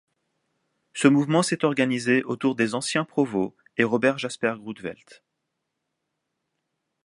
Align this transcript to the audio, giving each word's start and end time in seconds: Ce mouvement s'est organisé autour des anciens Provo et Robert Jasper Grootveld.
Ce 0.95 1.07
mouvement 1.07 1.43
s'est 1.43 1.63
organisé 1.63 2.23
autour 2.23 2.55
des 2.55 2.73
anciens 2.73 3.05
Provo 3.05 3.55
et 3.77 3.83
Robert 3.83 4.17
Jasper 4.17 4.55
Grootveld. 4.57 5.21